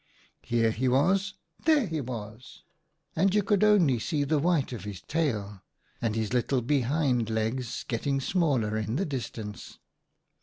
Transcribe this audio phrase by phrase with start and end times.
[0.41, 1.35] Here he was!
[1.65, 2.63] there he was!
[3.15, 5.61] and you could only see the white of his tail
[6.01, 9.77] and his little behind legs getting small in the distance.